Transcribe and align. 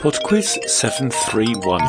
PodQuiz 0.00 0.66
731. 0.66 1.82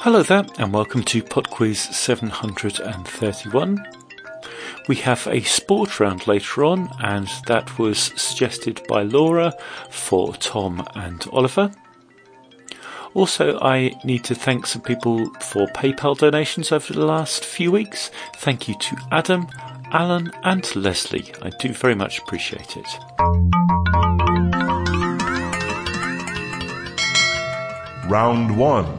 Hello 0.00 0.22
there, 0.22 0.44
and 0.58 0.70
welcome 0.70 1.02
to 1.04 1.22
PodQuiz 1.22 1.94
731. 1.94 3.82
We 4.86 4.96
have 4.96 5.26
a 5.28 5.40
sport 5.40 5.98
round 5.98 6.26
later 6.26 6.64
on, 6.64 6.90
and 7.02 7.28
that 7.46 7.78
was 7.78 7.98
suggested 8.20 8.82
by 8.86 9.02
Laura 9.02 9.54
for 9.88 10.34
Tom 10.34 10.86
and 10.94 11.26
Oliver. 11.32 11.72
Also, 13.14 13.58
I 13.60 13.92
need 14.04 14.24
to 14.24 14.34
thank 14.34 14.66
some 14.66 14.82
people 14.82 15.18
for 15.40 15.66
PayPal 15.68 16.16
donations 16.16 16.72
over 16.72 16.92
the 16.92 17.04
last 17.04 17.44
few 17.44 17.70
weeks. 17.70 18.10
Thank 18.36 18.68
you 18.68 18.74
to 18.78 18.96
Adam, 19.10 19.48
Alan, 19.92 20.32
and 20.42 20.74
Leslie. 20.74 21.32
I 21.42 21.50
do 21.50 21.74
very 21.74 21.94
much 21.94 22.18
appreciate 22.18 22.76
it. 22.76 22.86
Round 28.08 28.56
1 28.56 28.98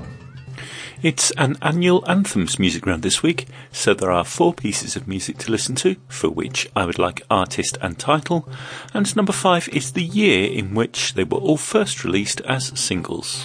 It's 1.01 1.31
an 1.31 1.57
annual 1.61 2.03
anthems 2.07 2.57
music 2.57 2.85
round 2.85 3.01
this 3.01 3.21
week, 3.21 3.47
so 3.71 3.93
there 3.93 4.11
are 4.11 4.23
four 4.23 4.53
pieces 4.53 4.95
of 4.95 5.07
music 5.07 5.37
to 5.39 5.51
listen 5.51 5.75
to, 5.75 5.95
for 6.07 6.29
which 6.29 6.69
I 6.75 6.85
would 6.85 6.99
like 6.99 7.23
artist 7.29 7.77
and 7.81 7.97
title, 7.97 8.47
and 8.93 9.15
number 9.15 9.33
five 9.33 9.67
is 9.69 9.91
the 9.91 10.03
year 10.03 10.49
in 10.49 10.73
which 10.73 11.15
they 11.15 11.23
were 11.23 11.39
all 11.39 11.57
first 11.57 12.03
released 12.03 12.41
as 12.41 12.79
singles. 12.79 13.43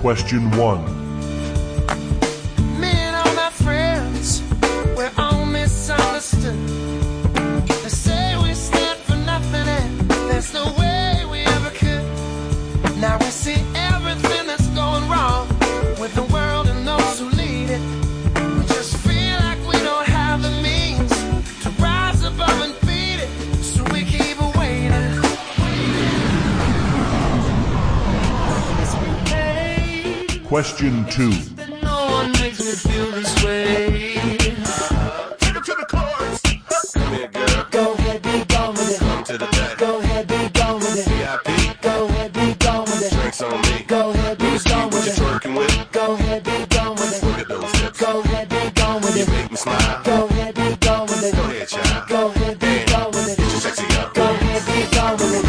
Question 0.00 0.48
1 0.52 0.97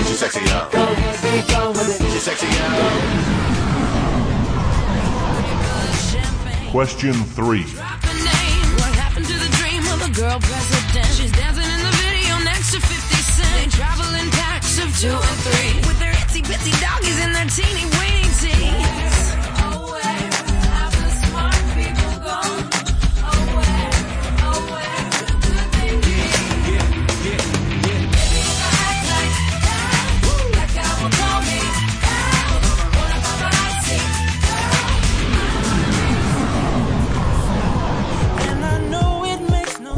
your 0.09 0.17
it. 0.17 0.19
sexy 0.19 0.51
up. 0.51 0.71
Go 0.71 0.81
ahead, 0.81 1.21
be 1.21 1.53
gone 1.53 1.69
with 1.69 1.87
Get 1.87 2.01
it. 2.01 2.11
your 2.11 2.19
sexy 2.19 2.47
up. 2.47 3.58
Packs 14.31 14.77
of 14.77 14.89
two 14.99 15.09
and 15.09 15.39
three. 15.45 15.87
With 15.87 15.99
their 15.99 16.13
itsy 16.13 16.41
bitsy 16.43 16.73
doggies 16.79 17.19
and 17.19 17.33
their 17.33 17.45
teeny 17.45 17.85
weeny 17.97 18.29
teeth. 18.39 19.18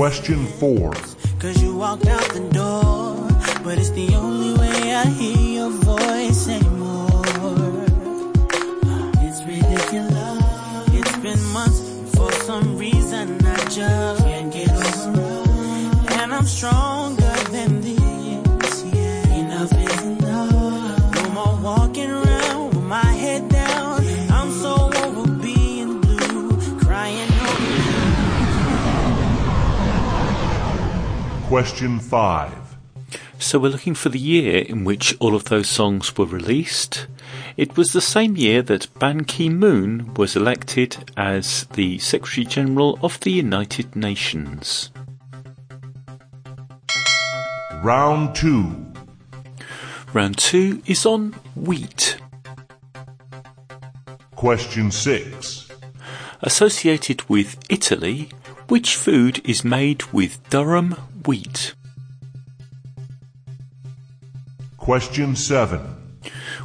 Question 0.02 0.48
4 0.48 0.94
Cause 1.38 1.62
you 1.62 1.76
walked 1.76 2.08
out 2.08 2.24
the 2.34 2.40
door. 2.50 3.14
But 3.64 3.78
it's 3.78 3.92
the 3.92 4.16
only 4.16 4.60
way 4.60 4.96
I 4.96 5.06
hear 5.06 5.31
Question 31.52 32.00
5 32.00 32.78
So 33.38 33.60
we're 33.60 33.74
looking 33.74 33.94
for 33.94 34.08
the 34.08 34.18
year 34.18 34.60
in 34.60 34.86
which 34.86 35.18
all 35.20 35.36
of 35.36 35.44
those 35.44 35.68
songs 35.68 36.18
were 36.18 36.26
released. 36.26 37.08
It 37.58 37.76
was 37.76 37.92
the 37.92 38.00
same 38.00 38.38
year 38.38 38.62
that 38.62 38.88
Ban 39.00 39.26
Ki-moon 39.26 40.14
was 40.14 40.38
elected 40.38 41.12
as 41.18 41.66
the 41.74 42.00
Secretary 42.00 42.46
General 42.46 42.98
of 43.04 43.20
the 43.20 43.34
United 43.34 43.98
Nations. 43.98 44.92
Round 47.84 48.34
2 48.34 48.94
Round 50.14 50.38
two 50.38 50.82
is 50.86 51.06
on 51.06 51.34
wheat. 51.58 52.16
Question 54.38 54.90
6 54.90 55.70
Associated 56.44 57.28
with 57.28 57.58
Italy, 57.70 58.30
which 58.70 58.96
food 58.96 59.42
is 59.44 59.66
made 59.66 60.14
with 60.14 60.42
durum 60.50 60.98
wheat? 61.28 61.74
Question 64.78 65.36
7 65.36 65.80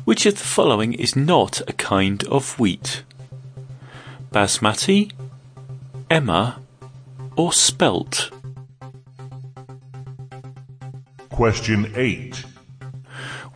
Which 0.05 0.27
of 0.27 0.35
the 0.35 0.45
following 0.45 0.95
is 0.95 1.15
not 1.15 1.61
a 1.69 1.73
kind 1.73 2.25
of 2.25 2.59
wheat? 2.59 3.03
Basmati, 4.33 5.13
Emmer, 6.11 6.57
or 7.37 7.53
spelt? 7.53 8.31
Question 11.31 11.93
8 11.95 12.45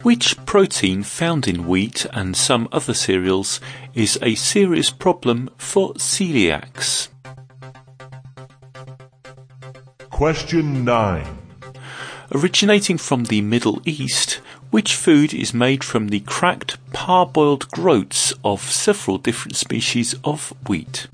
Which 0.03 0.37
protein 0.45 1.03
found 1.03 1.49
in 1.49 1.67
wheat 1.67 2.05
and 2.13 2.37
some 2.37 2.69
other 2.71 2.95
cereals 2.95 3.61
is 3.95 4.19
a 4.21 4.35
serious 4.35 4.91
problem 4.91 5.49
for 5.57 5.95
celiacs? 5.95 7.09
Question 10.21 10.85
9 10.85 11.27
Originating 12.35 12.99
from 12.99 13.25
the 13.25 13.41
Middle 13.41 13.81
East, 13.87 14.43
which 14.71 14.95
food 14.95 15.33
is 15.33 15.55
made 15.55 15.83
from 15.83 16.09
the 16.09 16.21
cracked 16.21 16.77
parboiled 16.93 17.71
groats 17.71 18.35
of 18.45 18.61
several 18.61 19.17
different 19.17 19.57
species 19.57 20.15
of 20.23 20.53
wheat? 20.69 21.09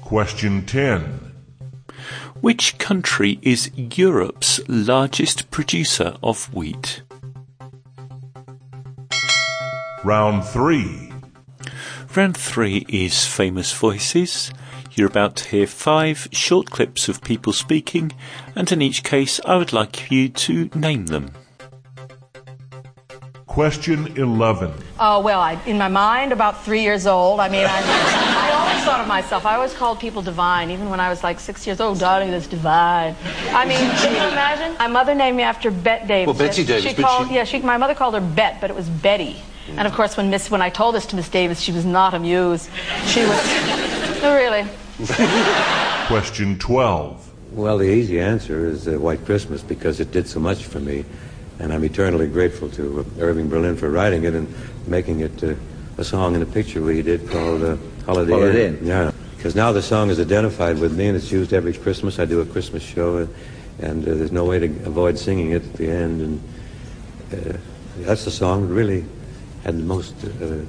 Question 0.00 0.64
10 0.64 1.32
Which 2.40 2.78
country 2.78 3.40
is 3.42 3.72
Europe's 3.74 4.60
largest 4.68 5.50
producer 5.50 6.16
of 6.22 6.54
wheat? 6.54 7.02
Round 10.04 10.44
3 10.44 11.06
Round 12.14 12.34
three 12.34 12.86
is 12.88 13.26
famous 13.26 13.74
voices. 13.74 14.50
You're 14.96 15.08
about 15.08 15.36
to 15.36 15.48
hear 15.50 15.66
five 15.66 16.26
short 16.32 16.70
clips 16.70 17.06
of 17.06 17.22
people 17.22 17.52
speaking, 17.52 18.12
and 18.54 18.72
in 18.72 18.80
each 18.80 19.04
case, 19.04 19.38
I 19.44 19.56
would 19.56 19.74
like 19.74 20.10
you 20.10 20.30
to 20.30 20.70
name 20.74 21.04
them. 21.04 21.32
Question 23.46 24.06
11 24.16 24.72
Oh, 24.98 25.20
well, 25.20 25.40
I, 25.40 25.60
in 25.66 25.76
my 25.76 25.88
mind, 25.88 26.32
about 26.32 26.64
three 26.64 26.80
years 26.80 27.06
old. 27.06 27.40
I 27.40 27.50
mean, 27.50 27.66
I, 27.66 28.48
I 28.48 28.52
always 28.52 28.84
thought 28.86 29.00
of 29.00 29.06
myself, 29.06 29.44
I 29.44 29.56
always 29.56 29.74
called 29.74 30.00
people 30.00 30.22
divine, 30.22 30.70
even 30.70 30.88
when 30.88 30.98
I 30.98 31.10
was 31.10 31.22
like 31.22 31.40
six 31.40 31.66
years 31.66 31.78
old. 31.78 31.98
Oh, 31.98 32.00
Darling, 32.00 32.30
that's 32.30 32.46
divine. 32.46 33.14
I 33.50 33.66
mean, 33.66 33.78
can 33.78 34.12
you 34.12 34.32
imagine? 34.32 34.78
My 34.78 34.86
mother 34.86 35.14
named 35.14 35.36
me 35.36 35.42
after 35.42 35.70
Bette 35.70 36.06
Davis. 36.06 36.26
Well, 36.26 36.46
Betsy 36.46 36.62
She- 36.62 36.68
Davis, 36.68 36.90
She 36.90 36.96
but 36.96 37.04
called, 37.04 37.28
she- 37.28 37.34
yeah, 37.34 37.44
she, 37.44 37.58
my 37.60 37.76
mother 37.76 37.94
called 37.94 38.14
her 38.14 38.20
Bet, 38.22 38.62
but 38.62 38.70
it 38.70 38.76
was 38.76 38.88
Betty. 38.88 39.36
And 39.76 39.86
of 39.86 39.92
course, 39.94 40.16
when 40.16 40.30
Miss, 40.30 40.50
when 40.50 40.62
I 40.62 40.70
told 40.70 40.94
this 40.94 41.04
to 41.06 41.16
Miss 41.16 41.28
Davis, 41.28 41.60
she 41.60 41.72
was 41.72 41.84
not 41.84 42.14
amused. 42.14 42.70
She 43.06 43.20
was, 43.20 43.40
oh, 44.22 44.34
really. 44.42 44.66
Question 46.06 46.58
12. 46.58 47.52
Well, 47.52 47.76
the 47.76 47.84
easy 47.84 48.18
answer 48.18 48.66
is 48.66 48.88
uh, 48.88 48.92
White 48.92 49.26
Christmas 49.26 49.62
because 49.62 50.00
it 50.00 50.10
did 50.10 50.26
so 50.26 50.40
much 50.40 50.64
for 50.64 50.80
me, 50.80 51.04
and 51.58 51.70
I'm 51.70 51.84
eternally 51.84 52.26
grateful 52.28 52.70
to 52.70 53.00
uh, 53.00 53.20
Irving 53.20 53.50
Berlin 53.50 53.76
for 53.76 53.90
writing 53.90 54.24
it 54.24 54.34
and 54.34 54.52
making 54.86 55.20
it 55.20 55.44
uh, 55.44 55.54
a 55.98 56.04
song 56.04 56.34
in 56.34 56.40
a 56.40 56.46
picture 56.46 56.80
we 56.80 57.02
did 57.02 57.28
called 57.28 57.62
uh, 57.62 57.76
Holiday, 58.06 58.32
Holiday 58.32 58.66
Inn. 58.68 58.78
Inn. 58.78 58.86
Yeah, 58.86 59.12
because 59.36 59.54
now 59.54 59.70
the 59.70 59.82
song 59.82 60.08
is 60.08 60.18
identified 60.18 60.78
with 60.78 60.96
me 60.96 61.08
and 61.08 61.16
it's 61.16 61.30
used 61.30 61.52
every 61.52 61.74
Christmas. 61.74 62.18
I 62.18 62.24
do 62.24 62.40
a 62.40 62.46
Christmas 62.46 62.82
show, 62.82 63.18
and, 63.18 63.34
and 63.80 64.02
uh, 64.02 64.14
there's 64.14 64.32
no 64.32 64.46
way 64.46 64.60
to 64.60 64.66
avoid 64.86 65.18
singing 65.18 65.50
it 65.50 65.62
at 65.62 65.74
the 65.74 65.90
end. 65.90 66.20
And 66.22 66.42
uh, 67.32 67.58
that's 67.98 68.24
the 68.24 68.30
song 68.30 68.66
that 68.66 68.72
really 68.72 69.04
had 69.62 69.76
the 69.76 69.82
most 69.82 70.14
uh, 70.24 70.60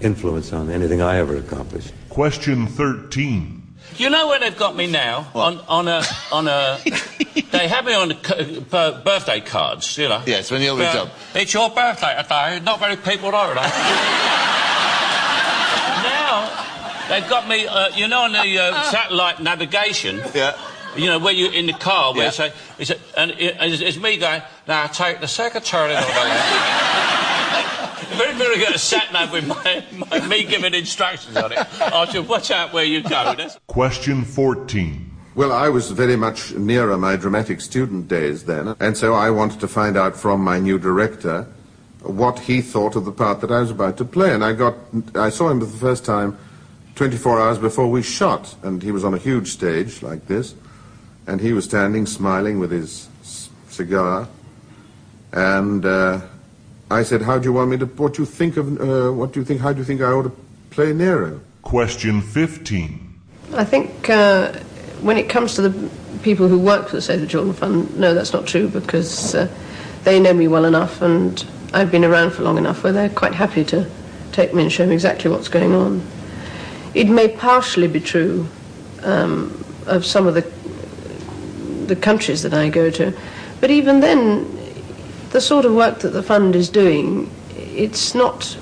influence 0.00 0.52
on 0.52 0.68
anything 0.68 1.00
I 1.00 1.18
ever 1.18 1.36
accomplished. 1.36 1.92
Question 2.08 2.66
13. 2.66 3.57
You 3.96 4.10
know 4.10 4.28
where 4.28 4.38
they've 4.38 4.56
got 4.56 4.76
me 4.76 4.86
now? 4.86 5.26
On 5.34 5.58
on 5.68 5.88
a 5.88 6.02
on 6.32 6.46
a. 6.48 6.78
they 7.50 7.66
have 7.68 7.84
me 7.84 7.94
on 7.94 8.08
the 8.08 8.14
c- 8.14 8.60
b- 8.60 9.00
birthday 9.04 9.40
cards. 9.40 9.96
You 9.98 10.08
know. 10.08 10.22
Yes, 10.26 10.50
when 10.50 10.62
you're 10.62 10.74
with 10.76 10.86
Uh, 10.88 10.92
John. 10.92 11.10
It's 11.34 11.52
your 11.54 11.70
birthday 11.70 12.16
today. 12.22 12.60
Not 12.64 12.78
very 12.80 12.96
people 12.96 13.30
know 13.32 13.54
that. 13.54 13.72
now 16.04 17.08
they've 17.08 17.28
got 17.28 17.48
me. 17.48 17.66
Uh, 17.66 17.88
you 17.96 18.06
know, 18.08 18.22
on 18.22 18.32
the 18.32 18.58
uh, 18.58 18.82
satellite 18.90 19.40
navigation. 19.40 20.20
Yeah. 20.34 20.56
You 20.96 21.06
know, 21.06 21.18
where 21.18 21.34
you're 21.34 21.52
in 21.52 21.66
the 21.66 21.74
car, 21.74 22.12
where 22.14 22.22
Yeah. 22.22 22.26
you 22.26 22.32
say, 22.32 22.52
it's, 22.78 22.90
and 23.16 23.30
it, 23.32 23.56
it's, 23.60 23.82
it's 23.82 23.98
me 23.98 24.16
going, 24.16 24.40
now 24.66 24.86
take 24.86 25.20
the 25.20 25.28
second 25.28 25.62
turn 25.64 25.90
on 25.90 26.02
the 26.02 26.08
left. 26.08 27.98
Very, 28.18 28.34
very 28.34 28.56
good 28.58 28.72
at 28.72 28.80
sat 28.80 29.12
nav 29.12 29.30
with 29.32 29.46
my, 29.46 29.84
my, 30.10 30.26
me 30.26 30.42
giving 30.42 30.74
instructions 30.74 31.36
on 31.36 31.52
it. 31.52 31.58
I 31.80 32.04
should 32.06 32.28
watch 32.28 32.50
out 32.50 32.72
where 32.72 32.82
you 32.82 33.00
go. 33.00 33.32
That's, 33.36 33.60
Question 33.68 34.24
14. 34.24 35.08
Well, 35.36 35.52
I 35.52 35.68
was 35.68 35.92
very 35.92 36.16
much 36.16 36.52
nearer 36.54 36.98
my 36.98 37.14
dramatic 37.14 37.60
student 37.60 38.08
days 38.08 38.44
then, 38.44 38.74
and 38.80 38.96
so 38.96 39.14
I 39.14 39.30
wanted 39.30 39.60
to 39.60 39.68
find 39.68 39.96
out 39.96 40.16
from 40.16 40.40
my 40.40 40.58
new 40.58 40.80
director 40.80 41.46
what 42.02 42.40
he 42.40 42.60
thought 42.60 42.96
of 42.96 43.04
the 43.04 43.12
part 43.12 43.40
that 43.42 43.52
I 43.52 43.60
was 43.60 43.70
about 43.70 43.96
to 43.98 44.04
play. 44.04 44.34
And 44.34 44.44
I 44.44 44.52
got, 44.52 44.74
I 45.14 45.30
saw 45.30 45.48
him 45.48 45.60
for 45.60 45.66
the 45.66 45.78
first 45.78 46.04
time 46.04 46.36
24 46.96 47.40
hours 47.40 47.58
before 47.58 47.88
we 47.88 48.02
shot, 48.02 48.56
and 48.64 48.82
he 48.82 48.90
was 48.90 49.04
on 49.04 49.14
a 49.14 49.18
huge 49.18 49.52
stage 49.52 50.02
like 50.02 50.26
this, 50.26 50.56
and 51.28 51.40
he 51.40 51.52
was 51.52 51.66
standing 51.66 52.04
smiling 52.04 52.58
with 52.58 52.72
his 52.72 53.08
cigar, 53.68 54.26
and 55.30 55.86
uh, 55.86 56.20
I 56.90 57.02
said, 57.02 57.22
"How 57.22 57.38
do 57.38 57.44
you 57.44 57.52
want 57.52 57.70
me 57.70 57.76
to? 57.78 57.86
What 57.86 58.14
do 58.14 58.22
you 58.22 58.26
think 58.26 58.56
of? 58.56 58.80
Uh, 58.80 59.12
what 59.12 59.32
do 59.32 59.40
you 59.40 59.44
think? 59.44 59.60
How 59.60 59.72
do 59.72 59.78
you 59.78 59.84
think 59.84 60.00
I 60.00 60.06
ought 60.06 60.22
to 60.22 60.32
play 60.70 60.92
Nero?" 60.92 61.40
Question 61.62 62.22
15. 62.22 63.08
I 63.54 63.64
think 63.64 64.08
uh, 64.08 64.52
when 65.02 65.16
it 65.16 65.28
comes 65.28 65.54
to 65.54 65.62
the 65.62 65.90
people 66.22 66.48
who 66.48 66.58
work 66.58 66.88
for 66.88 66.96
the 66.96 67.02
Save 67.02 67.20
the 67.20 67.26
Children 67.26 67.54
Fund, 67.54 67.98
no, 67.98 68.14
that's 68.14 68.32
not 68.32 68.46
true 68.46 68.68
because 68.68 69.34
uh, 69.34 69.48
they 70.04 70.20
know 70.20 70.32
me 70.32 70.48
well 70.48 70.64
enough 70.64 71.02
and 71.02 71.46
I've 71.72 71.90
been 71.90 72.04
around 72.04 72.32
for 72.32 72.42
long 72.42 72.58
enough 72.58 72.82
where 72.82 72.92
they're 72.92 73.08
quite 73.08 73.34
happy 73.34 73.64
to 73.66 73.88
take 74.32 74.54
me 74.54 74.62
and 74.62 74.72
show 74.72 74.86
me 74.86 74.94
exactly 74.94 75.30
what's 75.30 75.48
going 75.48 75.74
on. 75.74 76.06
It 76.94 77.08
may 77.08 77.28
partially 77.28 77.88
be 77.88 78.00
true 78.00 78.48
um, 79.02 79.64
of 79.86 80.04
some 80.04 80.26
of 80.26 80.34
the 80.34 80.46
the 81.86 81.96
countries 81.96 82.42
that 82.42 82.52
I 82.52 82.68
go 82.68 82.90
to, 82.90 83.16
but 83.62 83.70
even 83.70 84.00
then, 84.00 84.57
the 85.30 85.40
sort 85.40 85.64
of 85.64 85.74
work 85.74 86.00
that 86.00 86.10
the 86.10 86.22
fund 86.22 86.54
is 86.54 86.68
doing, 86.68 87.30
it's 87.56 88.14
not 88.14 88.56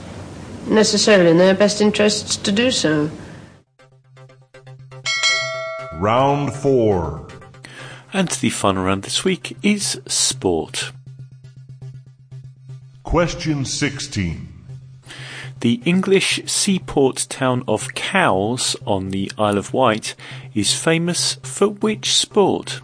necessarily 0.67 1.31
in 1.31 1.39
their 1.39 1.55
best 1.55 1.81
interests 1.81 2.37
to 2.37 2.53
do 2.53 2.71
so. 2.71 3.11
Round 5.95 6.53
4. 6.53 7.27
And 8.13 8.29
the 8.29 8.51
fun 8.51 8.77
around 8.77 9.03
this 9.03 9.25
week 9.25 9.57
is 9.63 10.01
sport. 10.07 10.93
Question 13.03 13.65
16. 13.65 14.49
The 15.61 15.81
English 15.85 16.43
seaport 16.47 17.27
town 17.31 17.65
of 17.67 17.95
Cowes 17.95 18.77
on 18.85 19.11
the 19.11 19.33
Isle 19.39 19.59
of 19.59 19.73
Wight 19.73 20.15
is 20.55 20.75
famous 20.75 21.35
for 21.43 21.69
which 21.69 22.15
sport? 22.15 22.81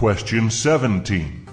Question 0.00 0.48
17. 0.48 1.46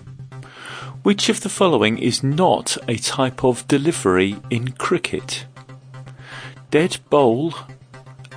Which 1.03 1.27
of 1.27 1.41
the 1.41 1.49
following 1.49 1.97
is 1.97 2.23
not 2.23 2.77
a 2.87 2.95
type 2.95 3.43
of 3.43 3.67
delivery 3.67 4.37
in 4.49 4.71
cricket? 4.71 5.45
Dead 6.71 6.95
bowl, 7.09 7.53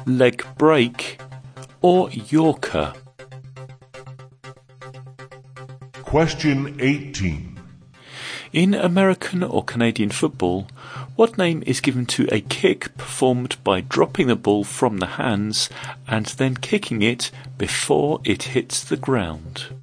leg 0.07 0.45
break, 0.59 1.21
or 1.81 2.11
Yorker? 2.11 2.93
Question 6.03 6.77
18. 6.81 7.61
In 8.53 8.75
American 8.75 9.45
or 9.45 9.63
Canadian 9.63 10.11
football, 10.11 10.67
what 11.15 11.39
name 11.39 11.63
is 11.69 11.81
given 11.81 12.05
to 12.07 12.27
a 12.33 12.41
kick 12.41 12.97
performed 12.97 13.59
by 13.63 13.81
dropping 13.81 14.27
the 14.27 14.35
ball 14.35 14.65
from 14.65 14.97
the 14.97 15.07
hands 15.23 15.71
and 16.09 16.27
then 16.27 16.57
kicking 16.57 17.01
it 17.01 17.31
before 17.57 18.21
it 18.25 18.43
hits 18.43 18.83
the 18.83 18.97
ground? 18.97 19.80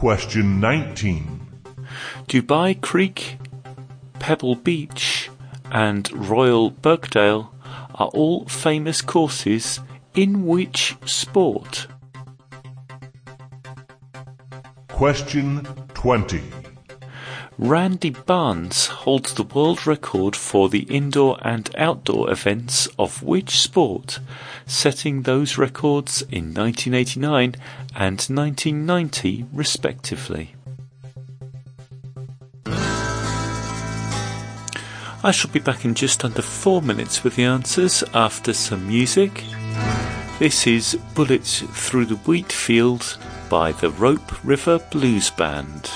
Question 0.00 0.60
19. 0.60 1.62
Dubai 2.26 2.80
Creek, 2.80 3.36
Pebble 4.18 4.54
Beach, 4.54 5.28
and 5.70 6.10
Royal 6.12 6.70
Birkdale 6.70 7.52
are 7.96 8.08
all 8.14 8.46
famous 8.46 9.02
courses 9.02 9.78
in 10.14 10.46
which 10.46 10.96
sport? 11.04 11.86
Question 14.88 15.66
20. 15.92 16.59
Randy 17.62 18.08
Barnes 18.08 18.86
holds 18.86 19.34
the 19.34 19.42
world 19.42 19.86
record 19.86 20.34
for 20.34 20.70
the 20.70 20.84
indoor 20.84 21.36
and 21.42 21.68
outdoor 21.76 22.30
events 22.30 22.88
of 22.98 23.22
which 23.22 23.60
sport, 23.60 24.18
setting 24.64 25.22
those 25.22 25.58
records 25.58 26.22
in 26.22 26.54
1989 26.54 27.56
and 27.94 28.18
1990 28.18 29.44
respectively. 29.52 30.54
I 35.22 35.30
shall 35.30 35.50
be 35.50 35.60
back 35.60 35.84
in 35.84 35.94
just 35.94 36.24
under 36.24 36.40
four 36.40 36.80
minutes 36.80 37.22
with 37.22 37.36
the 37.36 37.44
answers 37.44 38.02
after 38.14 38.54
some 38.54 38.88
music. 38.88 39.44
This 40.38 40.66
is 40.66 40.98
Bullets 41.14 41.60
Through 41.60 42.06
the 42.06 42.16
Wheatfield 42.16 43.18
by 43.50 43.72
the 43.72 43.90
Rope 43.90 44.42
River 44.42 44.78
Blues 44.90 45.28
Band. 45.28 45.90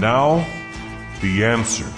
Now, 0.00 0.46
the 1.20 1.44
answers. 1.44 1.92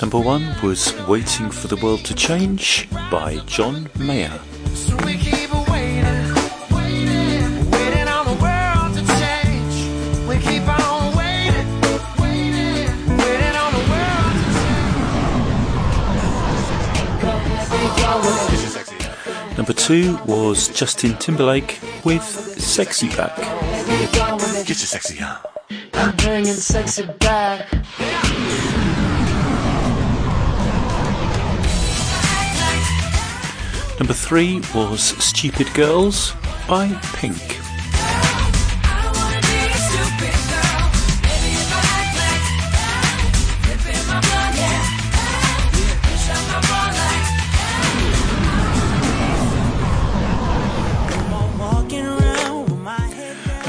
Number 0.00 0.18
one 0.18 0.54
was 0.62 0.94
Waiting 1.08 1.50
for 1.50 1.68
the 1.68 1.76
World 1.76 2.04
to 2.04 2.14
Change 2.14 2.88
by 3.10 3.38
John 3.46 3.88
Mayer. 3.98 4.38
Number 19.56 19.72
two 19.72 20.16
was 20.26 20.68
Justin 20.68 21.16
Timberlake 21.18 21.78
with 22.04 22.24
Sexy 22.24 23.08
Back. 23.10 23.36
Get 23.36 24.68
your 24.68 24.74
sexy 24.74 25.22
on. 25.22 25.38
I'm 25.94 26.16
bringing 26.16 26.54
sexy 26.54 27.06
back. 27.20 27.72
Number 34.00 34.12
three 34.12 34.60
was 34.74 35.00
Stupid 35.24 35.72
Girls 35.72 36.34
by 36.68 36.88
Pink. 37.14 37.63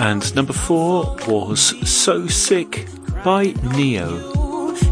And 0.06 0.24
number 0.36 0.54
four 0.54 1.18
was 1.28 1.74
So 1.90 2.28
Sick 2.28 2.88
by 3.24 3.56
Ne-Yo. 3.76 4.08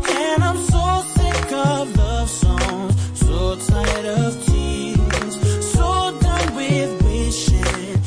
And 0.10 0.44
I'm 0.44 0.58
so 0.58 1.04
sick 1.06 1.52
of 1.52 1.96
love 1.96 2.28
songs, 2.28 3.20
so 3.20 3.56
tired 3.58 4.06
of 4.06 4.44
tears, 4.44 5.36
so 5.72 6.18
done 6.20 6.56
with 6.56 7.04
wishing. 7.04 8.02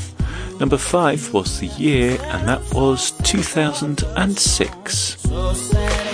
Number 0.59 0.79
five 0.79 1.33
was 1.33 1.61
the 1.61 1.69
year, 1.69 2.19
and 2.25 2.49
that 2.49 2.75
was 2.75 3.13
2006. 3.23 5.17
So 5.17 5.53
sad 5.53 6.07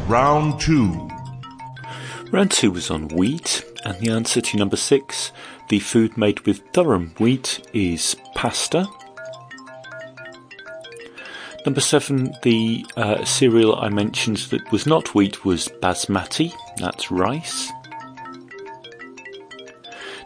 and 0.00 0.10
Round 0.10 0.58
two. 0.60 1.09
Round 2.32 2.50
two 2.50 2.70
was 2.70 2.92
on 2.92 3.08
wheat, 3.08 3.64
and 3.84 3.98
the 3.98 4.12
answer 4.12 4.40
to 4.40 4.56
number 4.56 4.76
six, 4.76 5.32
the 5.68 5.80
food 5.80 6.16
made 6.16 6.40
with 6.46 6.64
durum 6.72 7.18
wheat, 7.18 7.68
is 7.72 8.14
pasta. 8.36 8.86
Number 11.66 11.80
seven, 11.80 12.32
the 12.42 12.86
uh, 12.96 13.24
cereal 13.24 13.74
I 13.74 13.88
mentioned 13.88 14.38
that 14.50 14.70
was 14.70 14.86
not 14.86 15.12
wheat 15.12 15.44
was 15.44 15.68
basmati, 15.82 16.52
that's 16.76 17.10
rice. 17.10 17.70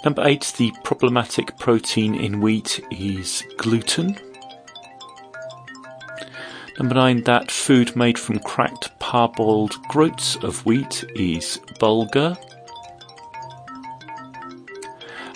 Number 0.05 0.23
eight, 0.27 0.53
the 0.59 0.73
problematic 0.85 1.59
protein 1.59 2.15
in 2.15 2.43
wheat 2.43 2.85
is 2.91 3.43
gluten. 3.57 4.19
Number 6.79 6.97
nine, 6.97 7.23
that 7.23 7.53
food 7.53 7.95
made 7.95 8.19
from 8.19 8.41
cracked 8.41 8.99
parboiled 8.99 9.81
groats 9.89 10.37
of 10.37 10.67
wheat 10.67 11.05
is 11.15 11.61
bulgur. 11.79 12.37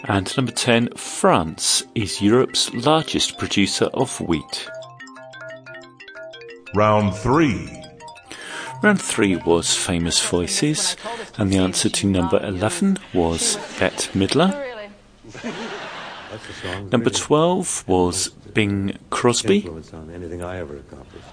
And 0.04 0.36
number 0.36 0.52
10, 0.52 0.94
France 0.96 1.84
is 1.94 2.20
Europe's 2.20 2.72
largest 2.74 3.38
producer 3.38 3.86
of 3.94 4.20
wheat. 4.20 4.68
Round 6.74 7.14
three. 7.14 7.84
Round 8.82 9.00
three 9.00 9.36
was 9.36 9.76
Famous 9.76 10.20
Voices, 10.24 10.96
and 11.36 11.52
the 11.52 11.58
answer 11.58 11.88
to 11.88 12.06
number 12.06 12.44
11 12.44 12.98
was 13.14 13.56
Bette 13.78 14.08
Midler. 14.18 14.64
That's 16.30 16.46
the 16.46 16.52
song. 16.52 16.88
Number 16.90 17.10
12 17.10 17.84
was 17.88 18.28
Bing 18.28 18.98
Crosby. 19.10 19.56
influence 19.58 19.92
on 19.94 20.10
anything 20.10 20.42
I 20.42 20.58
ever 20.58 20.76
accomplished. 20.76 21.26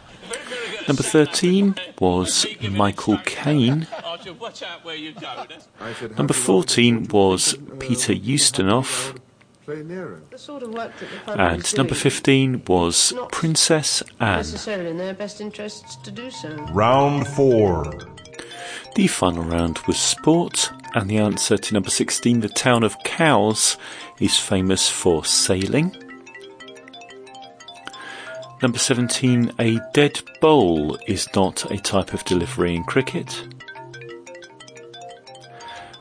Number 0.88 1.04
13 1.04 1.76
was 2.00 2.46
Michael 2.72 3.18
Caine. 3.26 3.88
I 3.92 4.18
should 4.24 4.40
watch 4.40 4.64
out 4.64 4.84
where 4.86 4.96
you 4.96 5.14
go. 5.14 5.20
That's- 5.22 5.68
I 5.82 5.94
should 5.94 6.10
have 6.12 6.18
Number 6.18 6.34
14 6.34 7.08
was 7.10 7.56
Peter 7.80 8.14
Ustinov. 8.14 9.18
Play 9.66 9.82
Nero. 9.84 10.22
The 10.30 10.38
sort 10.38 10.62
of 10.62 10.70
work 10.70 10.92
that 11.00 11.10
the 11.10 11.18
fund 11.26 11.42
And 11.42 11.78
number 11.78 11.96
15 11.96 12.62
was 12.68 13.14
Princess 13.32 14.04
Anne. 14.20 14.38
necessarily 14.38 14.92
in 14.92 14.98
their 15.00 15.16
best 15.16 15.42
interests 15.42 15.96
to 16.04 16.12
do 16.12 16.30
so. 16.30 16.50
Round 16.72 17.28
four. 17.28 17.92
The 18.96 19.08
final 19.08 19.44
round 19.44 19.80
was 19.88 19.98
sport, 20.00 20.72
and 20.96 21.10
the 21.10 21.18
answer 21.18 21.58
to 21.58 21.74
number 21.74 21.90
16, 21.90 22.40
the 22.40 22.48
town 22.48 22.82
of 22.82 22.98
Cowes, 23.04 23.78
is 24.20 24.38
famous 24.38 24.90
for 24.90 25.26
sailing. 25.26 25.96
Number 28.62 28.80
17, 28.80 29.52
a 29.60 29.80
dead 29.94 30.22
bowl 30.40 30.98
is 31.06 31.28
not 31.36 31.70
a 31.70 31.78
type 31.78 32.14
of 32.14 32.24
delivery 32.24 32.74
in 32.74 32.86
cricket. 32.86 33.46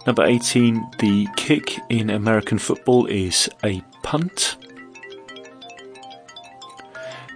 Number 0.07 0.25
18, 0.25 0.93
the 1.01 1.27
kick 1.37 1.81
in 1.89 2.09
American 2.11 2.59
football 2.59 3.07
is 3.07 3.49
a 3.65 3.81
punt. 4.05 4.57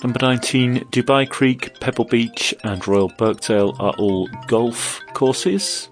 Number 0.04 0.20
19, 0.22 0.84
Dubai 0.92 1.28
Creek, 1.28 1.80
Pebble 1.80 2.04
Beach, 2.04 2.54
and 2.62 2.86
Royal 2.86 3.08
Birkdale 3.08 3.74
are 3.80 3.94
all 3.98 4.28
golf 4.46 5.00
courses. 5.12 5.88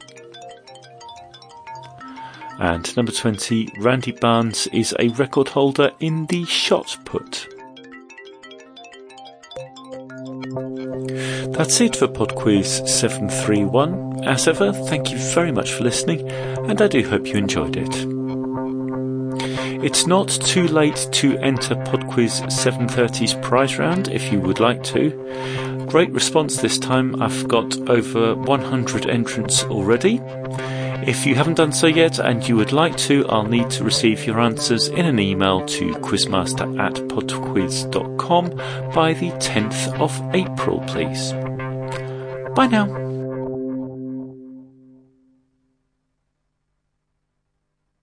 And 2.58 2.96
number 2.96 3.12
20, 3.12 3.68
Randy 3.80 4.12
Barnes 4.12 4.66
is 4.68 4.94
a 4.98 5.08
record 5.08 5.48
holder 5.48 5.90
in 6.00 6.26
the 6.26 6.44
shot 6.46 6.96
put. 7.04 7.48
That's 11.52 11.80
it 11.80 11.96
for 11.96 12.08
Pod 12.08 12.34
Quiz 12.34 12.82
731. 12.86 14.24
As 14.24 14.48
ever, 14.48 14.72
thank 14.72 15.10
you 15.10 15.18
very 15.18 15.52
much 15.52 15.72
for 15.72 15.84
listening, 15.84 16.28
and 16.30 16.80
I 16.80 16.88
do 16.88 17.08
hope 17.08 17.26
you 17.26 17.36
enjoyed 17.36 17.76
it. 17.76 18.16
It's 19.84 20.06
not 20.06 20.28
too 20.28 20.66
late 20.66 21.08
to 21.12 21.38
enter 21.38 21.74
PodQuiz 21.76 22.42
730's 22.46 23.34
prize 23.46 23.78
round 23.78 24.08
if 24.08 24.32
you 24.32 24.40
would 24.40 24.58
like 24.58 24.82
to. 24.84 25.86
Great 25.88 26.10
response 26.10 26.56
this 26.56 26.78
time. 26.78 27.22
I've 27.22 27.46
got 27.46 27.76
over 27.88 28.34
100 28.34 29.08
entrants 29.08 29.62
already. 29.64 30.18
If 31.06 31.24
you 31.24 31.36
haven't 31.36 31.54
done 31.54 31.70
so 31.70 31.86
yet 31.86 32.18
and 32.18 32.46
you 32.46 32.56
would 32.56 32.72
like 32.72 32.96
to, 32.98 33.24
I'll 33.28 33.46
need 33.46 33.70
to 33.70 33.84
receive 33.84 34.26
your 34.26 34.40
answers 34.40 34.88
in 34.88 35.06
an 35.06 35.20
email 35.20 35.64
to 35.66 35.92
quizmaster 35.94 36.80
at 36.80 36.94
podquiz.com 36.94 38.48
by 38.92 39.12
the 39.12 39.30
10th 39.30 40.00
of 40.00 40.34
April, 40.34 40.80
please. 40.88 41.32
Bye 42.56 42.66
now. 42.66 43.05